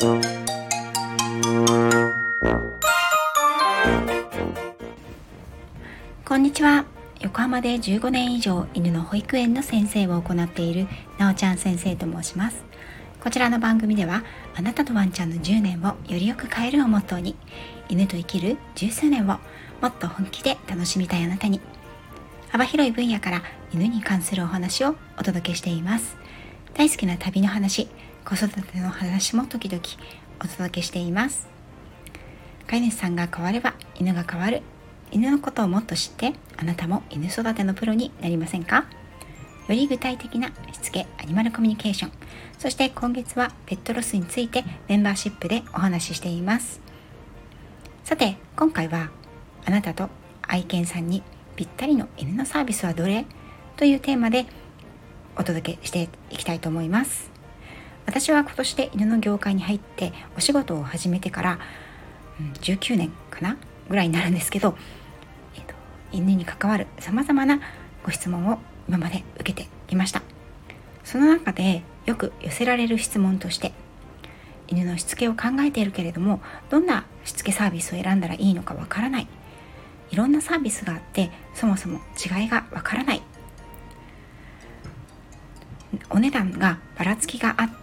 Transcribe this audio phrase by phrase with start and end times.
[0.00, 0.14] こ
[6.36, 6.84] んにちは。
[7.18, 10.86] 横浜で15年以上犬の保育園の先生を行っている
[11.18, 12.62] なおちゃん先生と申します。
[13.20, 14.22] こちらの番組では
[14.54, 17.34] あなたとワンちゃんの10年をよりよく変えるをモットーに
[17.88, 19.40] 犬と生きる十数年をも
[19.88, 21.60] っと本気で楽しみたいあなたに
[22.50, 23.42] 幅広い分野から
[23.74, 26.16] 犬に関するお話をお届けしています。
[26.74, 27.88] 大好きな旅の話
[28.28, 29.82] 子育ての話も時々
[30.44, 31.48] お届けしています。
[32.66, 34.60] 飼い主さんが変われば犬が変わる。
[35.10, 38.84] 犬のことをもっと知ってあなたも犬育てのプロになりませんか？
[39.66, 40.52] より具体的なし
[40.82, 42.12] つけアニマルコミュニケーション。
[42.58, 46.82] そして今月はペットロスについてメンバーシップでお話ししています。
[48.04, 49.08] さて今回は
[49.64, 50.10] あなたと
[50.42, 51.22] 愛犬さんに
[51.56, 53.24] ぴったりの犬のサービスはどれ？
[53.78, 54.44] というテーマで
[55.34, 57.37] お届けしていきたいと思います。
[58.08, 61.58] 私は今年で犬の業界に入ってお仕事を始めてから、
[62.40, 63.58] うん、19年かな
[63.90, 64.78] ぐらいになるんですけど、
[65.54, 65.74] えっと、
[66.10, 67.60] 犬に関わるさまざまな
[68.02, 70.22] ご質問を今まで受けてきました。
[71.04, 73.74] その中でよく寄せられる質問として
[74.68, 79.28] 犬のしつけを考えているけれどもどんなしつけサービスを選んだらいいのかわからない。
[80.10, 83.22] いろんなサービスがあってそもそも違いがわからない。
[86.08, 87.77] お値段がばらつきがあって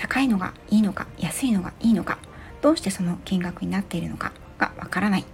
[0.00, 2.18] 高いのがいいのか安いのがいいのか
[2.62, 5.26] どうしてその金額になっているのかがわからない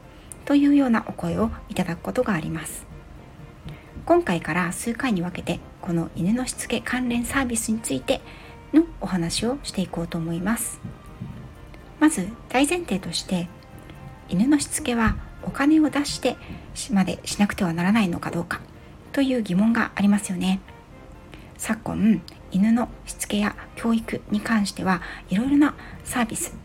[0.44, 2.84] というようなお声をいただくことがあります。
[4.04, 8.20] 今回から数回に分けてこの犬のしつけ関連サービスについて
[8.72, 10.80] のお話をしていこうと思います。
[12.00, 13.48] まず大前提として
[14.28, 16.36] 犬のしつけはお金を出して
[16.90, 18.60] までしなくてはならないのかどうか
[19.12, 20.58] という疑問がありますよね。
[21.56, 22.20] 昨今
[22.56, 26.56] 犬のしつけや教育に関してはいろいろなサービス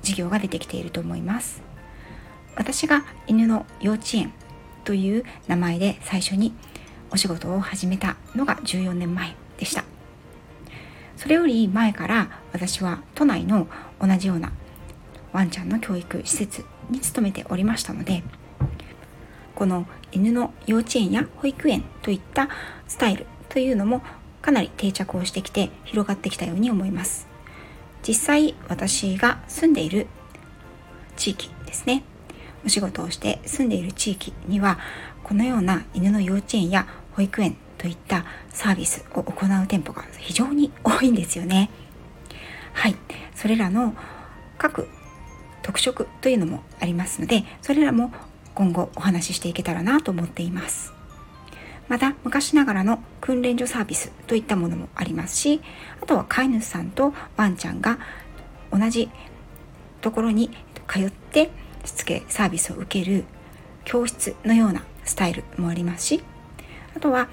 [0.00, 1.60] 事業が出てきていると思います。
[2.54, 4.32] 私が犬の幼稚園
[4.84, 6.54] という名前で最初に
[7.10, 9.82] お仕事を始めたのが14年前でした。
[11.16, 13.66] それより前から私は都内の
[14.00, 14.52] 同じような
[15.32, 18.22] ワンちゃんの教育施設に勤めておりましたので
[19.56, 22.48] この犬の幼稚園や保育園といった
[22.88, 24.00] スタイルというのも
[24.42, 27.28] かなり定着をしてきて広がってきたように思います
[28.06, 30.06] 実際私が住んでいる
[31.16, 32.02] 地域ですね
[32.64, 34.78] お仕事をして住んでいる地域には
[35.22, 41.70] このような犬の幼稚園や保育園といったサービスを行う店舗が非常に多いんですよね。
[42.72, 42.96] はい、
[43.34, 43.94] それらの
[44.58, 44.86] 各
[45.62, 48.12] 特色というのもありますのでそれらも
[48.54, 50.99] 今後お話ししていけたらなと思っています。
[51.90, 55.60] また昔ながらの訓練所サービスといったものもありますし
[56.00, 57.98] あとは飼い主さんとワンちゃんが
[58.72, 59.10] 同じ
[60.00, 60.50] ところに
[60.86, 61.50] 通って
[61.84, 63.24] しつけサービスを受ける
[63.84, 66.22] 教室のようなスタイルもありますし
[66.96, 67.28] あとは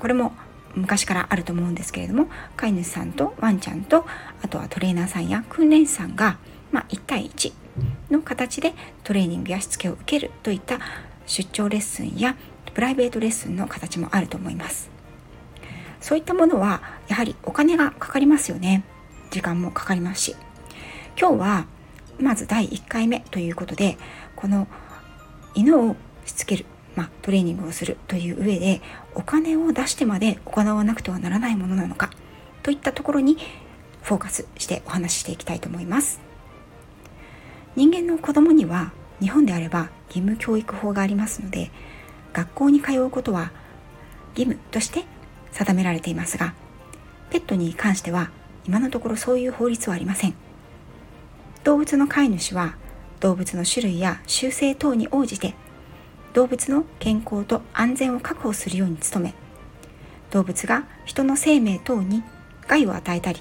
[0.00, 0.32] これも
[0.74, 4.06] 昔からあると思うんですけれども飼い主さんとワンちゃんと
[4.40, 6.38] あとはトレーナーさんや訓練士さんが、
[6.70, 7.52] まあ、1対1
[8.10, 8.72] の形で
[9.04, 10.80] トレーニングやしつけを受けるといった
[11.26, 12.36] 出張レッスンや
[12.74, 14.90] プライベートレッスンの形もあると思います。
[16.00, 18.84] そういったものはやはりお金がかかりますよね。
[19.30, 20.36] 時間もかかりますし。
[21.18, 21.66] 今日は
[22.20, 23.98] まず第1回目ということで
[24.36, 24.66] この
[25.54, 26.66] 犬をしつける、
[26.96, 28.80] まあ、トレーニングをするという上で
[29.14, 32.10] お金を出してまで行わなくてはならないものなのか
[32.62, 33.36] といったところに
[34.02, 36.20] フォーカスしてお話ししていきたいと思います。
[37.74, 41.70] 人間の子供には日本であれば義務教育法がありますので
[42.32, 43.50] 学校に通うことは
[44.36, 45.04] 義務として
[45.52, 46.54] 定められていますが
[47.30, 48.30] ペットに関しては
[48.66, 50.34] 今のところそういう法律はありません。
[51.64, 52.76] 動物の飼い主は
[53.20, 55.54] 動物の種類や習性等に応じて
[56.32, 59.34] 動物の健康と安全を確保するように努め
[60.30, 62.22] 動物が人の生命等に
[62.66, 63.40] 害を与えたり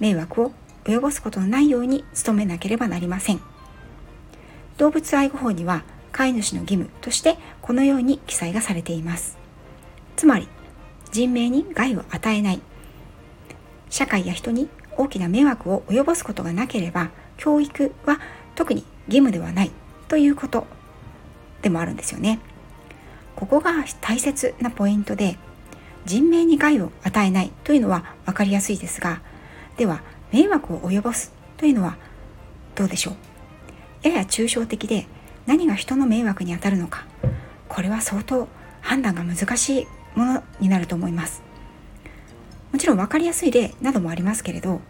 [0.00, 0.52] 迷惑を
[0.84, 3.40] 及ぼすことのないように努めなければなりません。
[4.78, 9.38] 動物愛護法には飼い主の義務としてこのように記載がされています。
[10.16, 10.48] つまり
[11.12, 12.60] 人命に害を与えない。
[13.88, 18.20] 社会や人に大きな迷惑を及ぼすことがなければ教育は
[18.54, 19.70] 特に義務ではない
[20.08, 20.66] ということ
[21.62, 22.40] でもあるんですよね。
[23.36, 25.38] ここが大切なポイントで
[26.04, 29.20] 人命に害を与えないというのは分かりやすいですが
[29.76, 31.96] では迷惑を及ぼすというのは
[32.74, 34.08] どうでしょう？
[34.08, 35.06] やや抽象的で
[35.46, 37.06] 何が人の迷惑にあたるのか
[37.72, 38.48] これは相当
[38.82, 41.42] 判断が難しいものになると思います。
[42.70, 44.80] もちろん分かりやすい例などもありますけれど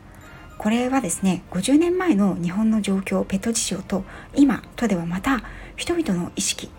[0.58, 5.43] これはですね50年前の日本の状況ペット事情と今とではまた
[5.76, 6.70] 人々の意識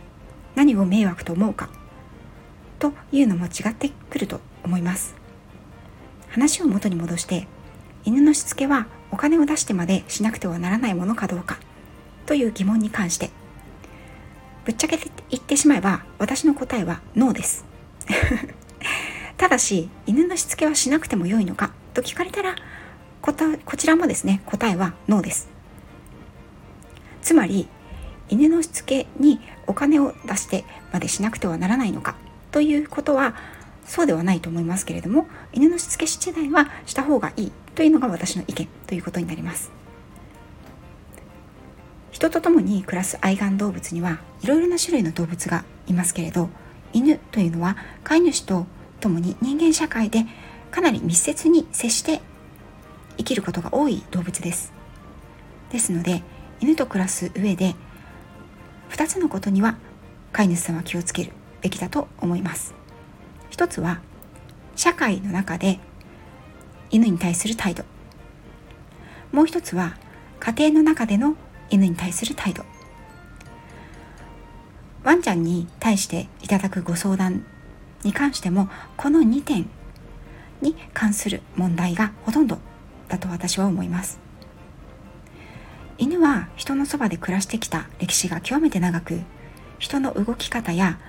[0.56, 1.70] 何を迷惑と思うか
[2.80, 5.16] というのも違ってくると思います。
[6.30, 7.48] 話を元に戻して
[8.04, 11.60] 犬のしつけはお金を出してまでしなくてはならないものかどうか
[12.26, 13.30] という疑問に関して
[14.66, 17.66] ぶっちゃけて言ってしまえば私の答えはノーです。
[19.38, 22.56] ただし犬のしつけはしなくても良いのかと聞かれたら
[23.22, 23.34] こ
[23.78, 25.50] ちらもですね答えはノーです。
[27.22, 27.68] つまり
[28.30, 32.16] 犬のしつけにお金を出してまでしなくてはならないのか
[32.52, 33.36] ということは
[33.86, 39.72] そうではないと思いますけれども犬のしつけ次第はした方がいいというのが私の意見ということになります。
[42.24, 46.48] 人と共に暮らす愛玩動物にはいろいろな種類の動物がいますけれど
[46.94, 47.76] 犬というのは
[48.06, 48.66] 飼い主と
[49.02, 50.26] 共に人間社会で
[50.72, 52.22] かなり密接に接して
[53.18, 54.72] 生きることが多い動物です。
[55.70, 56.24] ですので
[56.62, 57.76] 犬と暮らす上で
[58.92, 59.76] 2つのことには
[60.32, 62.74] 飼い主さんは気をつけるべきだと思います。
[63.50, 64.00] 一つは
[64.78, 65.78] 社会の中で
[66.90, 67.84] 犬に対する態度。
[69.34, 69.98] もう一つは
[70.40, 71.36] 家庭の中での
[71.70, 72.64] 犬に対する態度。
[75.04, 77.46] ワンちゃんに対していただくご相談
[78.04, 79.70] に関してもこの2点
[80.62, 82.58] に関する問題がほとんど
[83.10, 84.20] だと私は思います。
[85.98, 89.20] 犬は人のそばで暮らしてきた歴史が極めて長く
[89.78, 91.00] 人の動き方や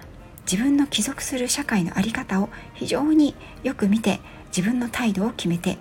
[0.50, 5.78] 自分の帰属する社会の在り方を非常によく見て自分の態度を決めて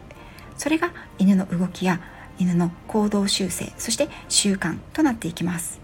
[0.57, 1.99] それが犬の動きや
[2.39, 5.79] 犬の行動修正そして習慣となっていきます。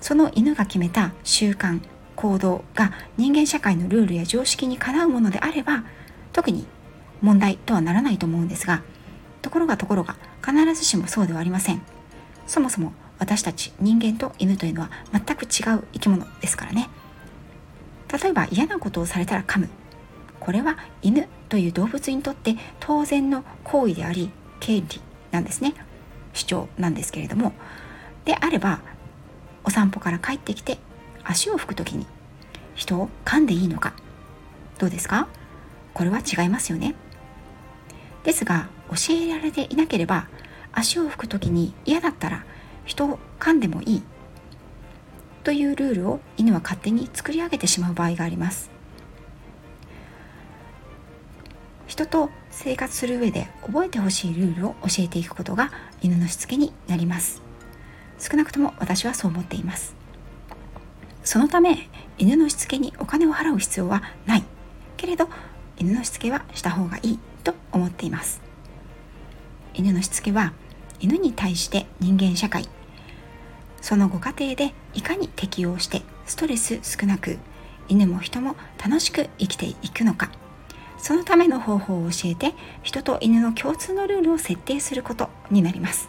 [0.00, 1.80] その犬が決めた習慣
[2.16, 5.84] 行動が人間社会のルールや常識にかなうものであれば
[6.32, 6.66] 特に
[7.20, 8.82] 問題とはならないと思うんですが
[9.42, 11.82] ところがところが必ずしもそうではありません。
[12.46, 16.88] そもそも私たち人間と犬というのは全く違う生き物ですからね。
[18.22, 19.68] 例えば嫌なことをされたら噛む。
[20.40, 24.30] これは犬という動物にとって当然の行為であり
[24.60, 25.00] 権利
[25.32, 25.74] なんですね。
[26.32, 27.52] 主張なんですけれども。
[28.24, 28.80] であれば
[29.64, 30.78] お散歩から帰ってきて
[31.24, 32.06] 足を拭く時に
[32.74, 33.94] 人を噛んでいいのか。
[34.78, 35.26] どうですか？
[35.92, 36.94] これは違いますよね。
[38.22, 40.28] ですが教えられていなければ
[40.72, 42.44] 足を拭く時に嫌だったら
[42.84, 44.02] 人を噛んでもいい。
[45.42, 48.70] というルールを犬は勝手に作り上げてしまう場合があります。
[51.90, 57.42] 人と生活する上で覚えてほしいルールを教えていくことが犬のしつけになります。
[58.16, 59.96] 少なくとも私はそう思っています。
[61.24, 64.44] そのため犬のしつけにお金を払う必要はない。
[64.96, 65.28] けれど
[65.78, 68.40] 犬のしつけはした方がいいと思っています。
[69.74, 70.52] 犬のしつけは
[71.00, 72.68] 犬に対して人間社会。
[73.80, 77.38] そのご家庭でいかに適応してストレス少なく
[77.88, 80.30] 犬も人も楽しく生きていくのか。
[81.02, 86.08] そのための方法を教えて人と犬の共通のルールを設定することになります。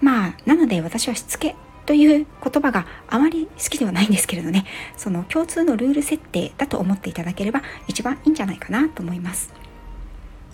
[0.00, 1.54] まあなので私はしつけ
[1.86, 4.64] という言葉があまり好きではないんですけれどね。
[4.96, 9.52] その共通のルール設定だと思っていただければ一番いいんじゃないかなと思います。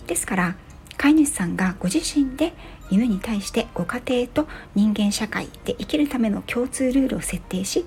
[0.07, 0.55] ですから
[0.97, 2.53] 飼い主さんがご自身で
[2.89, 7.85] 犬に対してご家庭と人間社会で生きるための共通ルールを設定し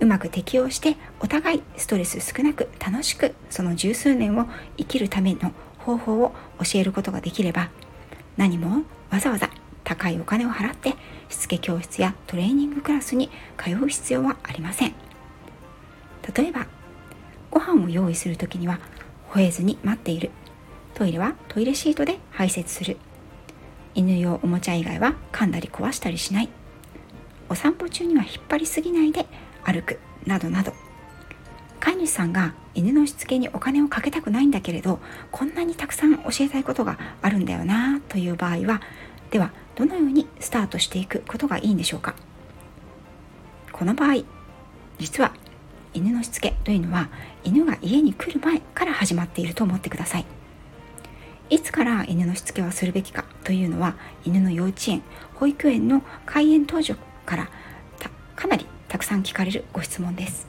[0.00, 4.46] うまく適応してお互いストレス少なく楽しくその十数年を
[4.78, 7.70] 生きるための方法を教えることができれば
[8.36, 9.50] 何もわざわざ
[9.84, 10.94] 高いお金を払って
[11.28, 14.94] しつけ教室やトレーニングクラスに通う必要はありません。
[16.36, 16.66] 例えば
[17.50, 18.78] ご飯を用意する時には
[19.30, 20.30] 吠えずに待っている。
[20.94, 22.98] トイレはトイレシートで排泄する。
[23.94, 26.48] 犬用おもちゃ以外は噛んだり壊したりしない。
[27.48, 29.26] お散歩中には引っ張りすぎないで
[29.64, 30.74] 歩くなどなど。
[31.80, 35.00] 飼い主さんが犬のしつけにお金をかけたくないんだけれど
[35.30, 38.82] こんなにたくさん教えたいことがあるんだよなという場合は
[39.30, 42.14] ではどのようにスタートしていくことがいいんでしょうか？
[43.72, 44.24] この場合
[44.98, 45.32] 実は
[45.94, 47.08] 犬のしつけというのは
[47.44, 50.26] 犬が家に来る前から始まっていると思ってください。
[51.48, 55.02] いつから犬のしつけはするべきかというのは犬の幼稚園
[55.34, 57.50] 保育園の開園当初から
[58.36, 60.48] かなりたくさん聞かれるご質問です。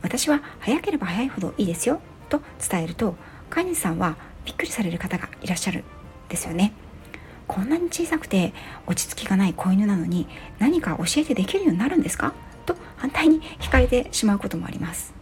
[0.00, 3.16] 私は早ければ早いほどいいですよと伝えると
[3.50, 5.84] 飼い主さんはびっくりされる方がいらっしゃるん
[6.28, 6.72] ですよね。
[7.48, 8.52] こんなに小さくて
[8.86, 10.28] 落ち着きがない子犬なのに
[10.60, 12.32] 何か教えてできるようになるんですか？
[12.64, 15.12] と反対に聞かれてしまうこともあります。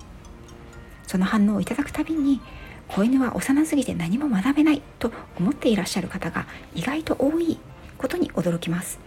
[1.06, 2.42] その反応をいただくたびに
[2.86, 7.58] 子犬は幼すぎて何も学べないと思っていらっしゃる方が意外と多い
[7.96, 8.98] ことに驚きます。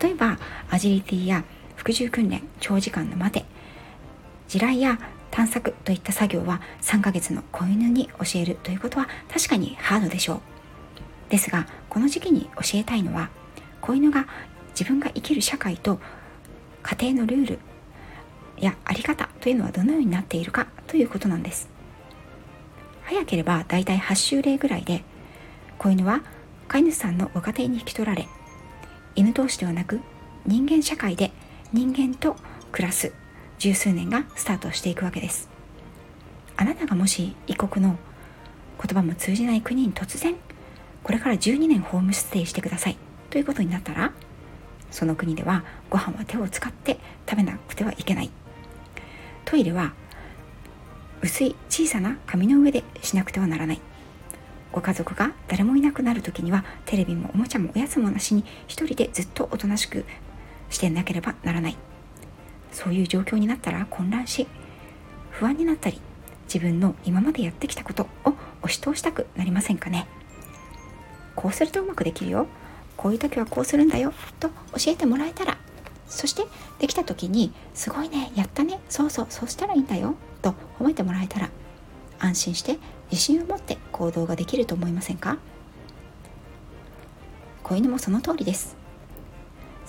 [0.00, 1.44] 例えばアジリティや
[1.76, 3.46] 服従訓練長時間の待て。
[4.48, 4.98] 地雷や
[5.30, 10.40] 探索といった作業は3ヶ月の子犬に教えるということは確かにハードでしょう。
[11.30, 13.30] ですがこの時期に教えたいのは
[13.80, 14.26] 子犬が
[14.78, 15.98] 自分が生きる社会と
[16.82, 17.58] 家庭のルール
[18.58, 21.68] や在り方というのはどのようになっているかということなんです。
[23.04, 25.02] 早ければだいたい8週例ぐらいで
[25.78, 26.22] 子犬は
[26.68, 28.28] 飼い主さんのご家庭に引き取られ
[29.14, 30.00] 犬同士ではなく
[30.46, 31.32] 人間社会で
[31.72, 32.36] 人間と
[32.70, 33.12] 暮らす
[33.58, 35.48] 十数年がスタートしていくわけです。
[36.58, 37.96] あなたがもし異国の
[38.78, 40.34] 言葉も通じない国に突然
[41.02, 42.98] これから12年ホームステイしてください。
[43.30, 44.12] ということになったら
[44.90, 48.30] その国ではご飯は手を使って食べなくてはいけない。
[49.46, 49.94] トイレは
[51.22, 53.80] 薄い小さな紙の上でしなくてはならない。
[54.72, 60.04] ご家族が誰もいなくなる時にはテレビもおもちゃもおやつもなしに一人でずっとおとなしく
[60.72, 61.76] してなければならない。
[62.72, 64.48] そういう状況になったら混乱し
[65.30, 66.00] 不安になったり
[66.44, 70.06] 自分の今までやってきたことを押し通したくなりませんかね。
[71.34, 72.46] こうするとうまくできるよ。
[72.96, 74.12] こういう時はこうするんだよ。
[74.38, 75.58] と教えてもらえたら。
[76.06, 76.44] そして
[76.78, 78.80] できた時にすごいねやったね。
[78.88, 80.14] そうそうそうしたらいいんだよ。
[80.42, 81.50] と褒めてもらえたら
[82.18, 82.78] 安心して
[83.10, 85.38] 自信を持って行動ができると思いませんか？
[87.62, 88.76] 子犬もその通りです。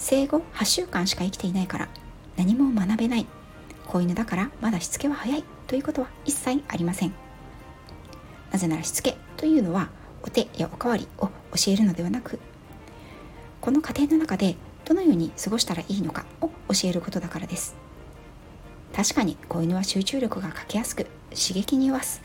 [0.04, 1.88] 生後8週間しか生きていないから
[2.36, 3.26] 何も学べない。
[3.88, 5.44] 子犬だからまだしつけは早い。
[5.66, 7.14] ということは一切ありません。
[8.52, 9.88] なぜならしつけというのは
[10.22, 11.32] お手やおかわりを教
[11.72, 12.40] えるのではなく
[13.62, 17.74] この過程の中でどのように過ごしたらいいのかを教えることだからです。
[18.94, 22.22] 確かに子犬は集中力が欠けやすく刺激に弱す。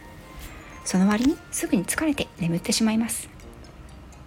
[0.84, 3.28] その割にすぐに疲れて眠ってしまいます。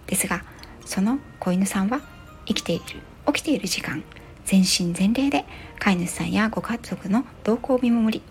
[0.06, 0.42] ですが
[0.86, 2.00] その子犬さんは
[2.46, 3.11] 生きている。
[3.32, 4.04] 起きている時間
[4.44, 5.44] 全身全霊で
[5.78, 8.22] 飼い主さんやご家族の動向を見守り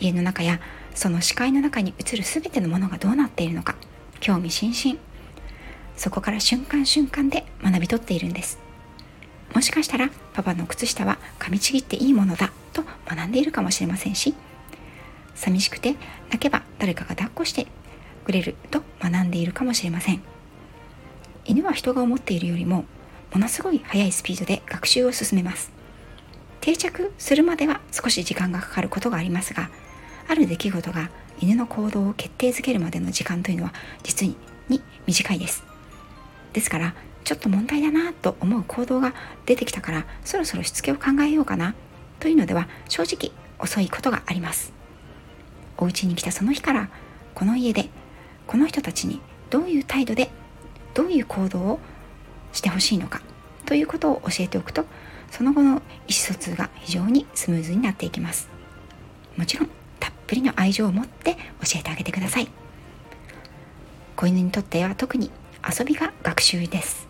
[0.00, 0.60] 家の中や
[0.94, 3.76] その視界の中に映る全てのものがどうなっているのか
[4.20, 4.98] 興味津々。
[5.96, 8.58] そこから瞬間瞬間で学び取っているんです。
[9.54, 14.34] もしかしたらパパの靴下は噛みちぎっていいものだと学んでいるかもしれませんし
[15.34, 15.96] 寂しくて
[16.30, 17.66] 泣けば誰かが抱っこして
[18.24, 20.22] くれると学んでいるかもしれません。
[21.44, 22.84] 犬は人が思っているよりも
[23.32, 25.72] ものすごい速いスピードで学習を進めます。
[26.60, 29.68] 定着するまでは少し時間がかかることがありますが
[30.28, 31.10] ある出来事が
[31.40, 33.74] 犬の行動を決定づけるまでの時間というのは
[34.04, 34.28] 実
[34.68, 35.64] に短いです。
[36.52, 39.14] ですからちょっと問題だなと思う行動が
[39.46, 41.74] 出てきたからそろそろしつけを考えようかな
[42.20, 44.72] というのでは正直遅いことがあります。
[45.78, 46.90] お家に来たその日から
[47.34, 47.88] この家で
[48.46, 49.20] この人たちに
[49.50, 50.30] どういう態度で
[50.94, 51.80] どういう行動を
[52.52, 53.20] してほしいのか
[53.66, 54.84] ということを教えておくと
[55.30, 58.48] その後の意思疎通が非常にスムーズになっていきます。
[59.36, 62.48] もちろんたっぷりの愛情を持って教えてあげてください。
[64.14, 65.30] 子犬にとっては特に
[65.66, 67.08] 遊びが学習です。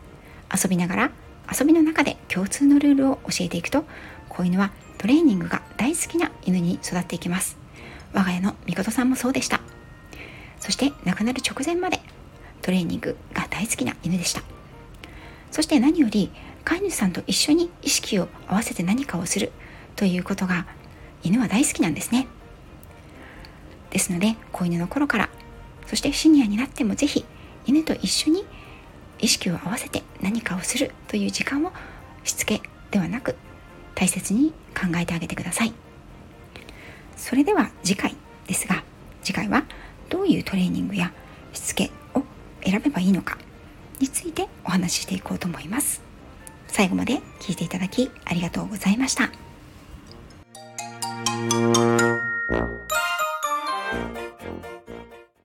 [0.55, 1.11] 遊びながら
[1.51, 3.85] 遊びの中で共通のルールを教えていくと
[4.29, 7.57] 子犬はトレーニングが大好きな犬に育っていきます。
[8.13, 9.61] 我が家のみことさんもそうでした。
[10.61, 12.01] そして亡くなる直前まで
[12.61, 14.43] トレーニングが大好きな犬でした。
[15.53, 16.33] そして何より
[16.65, 19.53] 飼い主さんと一緒に意識を合わせて何かをする
[19.95, 20.67] ということが
[21.23, 22.27] 犬は大好きなんですね。
[23.91, 25.29] ですので子犬の頃から
[25.87, 27.25] そしてシニアになってもぜひ
[27.67, 28.47] 犬と一緒に
[29.21, 31.73] 意識を合わせて何かをするという時間を
[32.25, 33.37] しつけではなく
[33.95, 35.75] 大切に考えてあげてください。
[37.17, 38.17] それでは次回
[38.47, 38.83] ですが
[39.23, 39.65] 次回は
[40.09, 41.13] どういうトレーニングや
[41.53, 42.23] しつけを
[42.65, 43.37] 選べばいいのか
[44.03, 46.03] についてお話ししていこうと思います
[46.67, 49.52] 最後まで聞いていただきありがとうございました。